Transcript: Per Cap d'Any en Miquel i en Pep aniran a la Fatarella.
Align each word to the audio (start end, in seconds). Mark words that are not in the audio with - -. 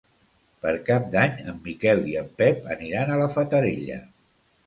Per 0.61 0.71
Cap 0.87 1.03
d'Any 1.15 1.35
en 1.51 1.59
Miquel 1.67 2.01
i 2.13 2.17
en 2.23 2.31
Pep 2.41 2.65
aniran 2.77 3.13
a 3.13 3.19
la 3.23 3.29
Fatarella. 3.37 3.99